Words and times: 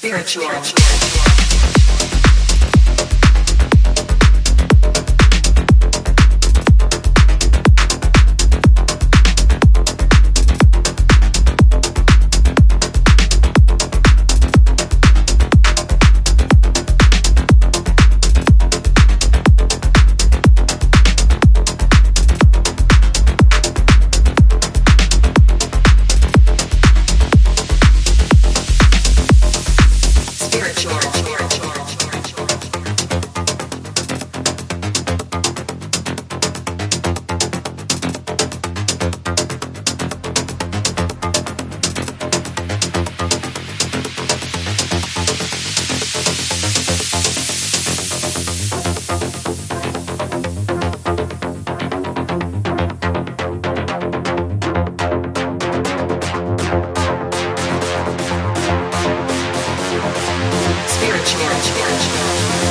spiritual. 0.00 0.64
spiritual. 0.64 1.29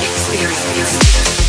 Experience. 0.02 1.49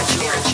Natural. 0.00 0.49